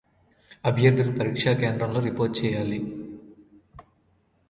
అభ్యర్థులు 0.65 1.11
పరీక్ష 1.11 1.53
కేంద్రాల్లో 1.61 2.01
రిపోర్ట్ 2.01 2.35
చేయాలి 2.45 2.79